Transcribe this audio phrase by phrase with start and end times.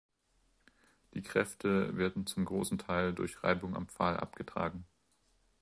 [1.13, 4.83] Die Kräfte werden zum großen Teil durch Reibung am Pfahl abgetragen.